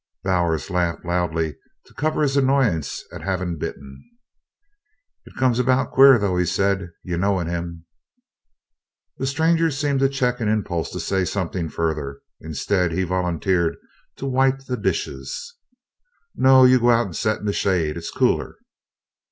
[0.23, 4.03] Bowers laughed loudly to cover his annoyance at having bitten.
[5.27, 7.85] "It's come about queer, though," he said, "your knowin' him."
[9.19, 13.75] The stranger seemed to check an impulse to say something further; instead, he volunteered
[14.15, 15.55] to wipe the dishes.
[16.33, 18.57] "No, you go out and set in the shade it's cooler."